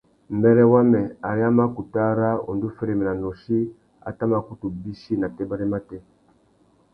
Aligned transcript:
Mbêrê 0.35 0.63
wamê, 0.73 1.03
ari 1.29 1.41
a 1.47 1.49
mà 1.57 1.65
kutu 1.75 1.97
ara 2.09 2.29
undú 2.51 2.67
féréména 2.77 3.13
nôchï 3.21 3.57
a 4.07 4.09
tà 4.17 4.23
mà 4.31 4.39
kutu 4.47 4.67
bîchi 4.81 5.13
nà 5.17 5.27
têbêrê 5.37 5.65
matê. 5.73 5.97